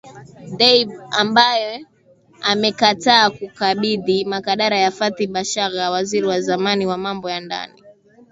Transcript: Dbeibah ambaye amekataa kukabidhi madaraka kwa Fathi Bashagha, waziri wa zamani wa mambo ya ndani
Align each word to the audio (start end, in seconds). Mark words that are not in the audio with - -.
Dbeibah 0.57 1.03
ambaye 1.21 1.73
amekataa 2.51 3.25
kukabidhi 3.37 4.17
madaraka 4.31 4.81
kwa 4.85 4.91
Fathi 4.97 5.25
Bashagha, 5.33 5.91
waziri 5.91 6.27
wa 6.27 6.41
zamani 6.41 6.85
wa 6.85 6.97
mambo 6.97 7.29
ya 7.29 7.39
ndani 7.39 7.81